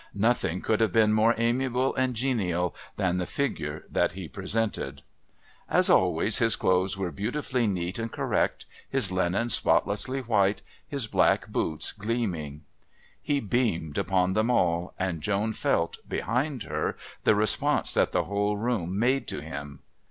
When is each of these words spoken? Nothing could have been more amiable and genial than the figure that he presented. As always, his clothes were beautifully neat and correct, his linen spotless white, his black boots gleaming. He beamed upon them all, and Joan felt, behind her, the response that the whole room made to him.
Nothing 0.15 0.61
could 0.61 0.81
have 0.81 0.91
been 0.91 1.13
more 1.13 1.35
amiable 1.37 1.93
and 1.93 2.15
genial 2.15 2.75
than 2.95 3.19
the 3.19 3.27
figure 3.27 3.83
that 3.87 4.13
he 4.13 4.27
presented. 4.27 5.03
As 5.69 5.91
always, 5.91 6.39
his 6.39 6.55
clothes 6.55 6.97
were 6.97 7.11
beautifully 7.11 7.67
neat 7.67 7.99
and 7.99 8.11
correct, 8.11 8.65
his 8.89 9.11
linen 9.11 9.49
spotless 9.49 10.07
white, 10.07 10.63
his 10.87 11.05
black 11.05 11.49
boots 11.49 11.91
gleaming. 11.91 12.63
He 13.21 13.39
beamed 13.41 13.99
upon 13.99 14.33
them 14.33 14.49
all, 14.49 14.95
and 14.97 15.21
Joan 15.21 15.53
felt, 15.53 15.97
behind 16.09 16.63
her, 16.63 16.97
the 17.21 17.35
response 17.35 17.93
that 17.93 18.11
the 18.11 18.23
whole 18.23 18.57
room 18.57 18.97
made 18.97 19.27
to 19.27 19.39
him. 19.39 19.81